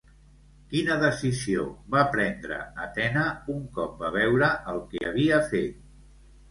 Quina 0.71 0.95
decisió 1.03 1.65
va 1.97 2.07
prendre 2.15 2.57
Atena 2.87 3.29
un 3.59 3.63
cop 3.79 4.03
va 4.05 4.13
veure 4.21 4.53
el 4.75 4.85
que 4.95 5.09
havia 5.13 5.45
fet? 5.55 5.83